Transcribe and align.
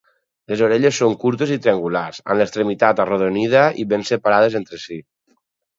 Les 0.51 0.61
orelles 0.67 1.01
són 1.03 1.13
curtes 1.25 1.53
i 1.57 1.59
triangulars, 1.65 2.23
amb 2.27 2.41
l'extremitat 2.43 3.05
arrodonida 3.05 3.69
i 3.85 3.89
ben 3.95 4.11
separades 4.15 4.63
entre 4.65 4.85
si. 4.89 5.01